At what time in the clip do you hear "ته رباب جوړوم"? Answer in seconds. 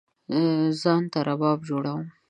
1.11-2.03